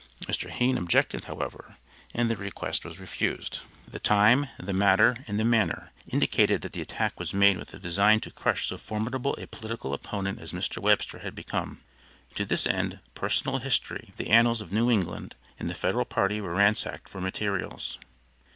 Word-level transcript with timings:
Mr. 0.21 0.49
Hayne 0.49 0.79
objected, 0.79 1.25
however, 1.25 1.75
and 2.15 2.27
the 2.27 2.35
request 2.35 2.83
was 2.83 2.99
refused. 2.99 3.59
The 3.87 3.99
time, 3.99 4.47
the 4.57 4.73
matter, 4.73 5.15
and 5.27 5.39
the 5.39 5.45
manner, 5.45 5.91
indicated 6.07 6.61
that 6.63 6.71
the 6.71 6.81
attack 6.81 7.19
was 7.19 7.35
made 7.35 7.57
with 7.59 7.67
the 7.67 7.77
design 7.77 8.19
to 8.21 8.31
crush 8.31 8.65
so 8.65 8.79
formidable 8.79 9.35
a 9.37 9.45
political 9.45 9.93
opponent 9.93 10.39
as 10.39 10.53
Mr. 10.53 10.79
Webster 10.79 11.19
had 11.19 11.35
become. 11.35 11.81
To 12.33 12.45
this 12.45 12.65
end, 12.65 12.97
personal 13.13 13.59
history, 13.59 14.11
the 14.17 14.31
annals 14.31 14.59
of 14.59 14.71
New 14.71 14.89
England, 14.89 15.35
and 15.59 15.69
the 15.69 15.75
federal 15.75 16.05
party 16.05 16.41
were 16.41 16.55
ransacked 16.55 17.07
for 17.07 17.21
materials. 17.21 17.99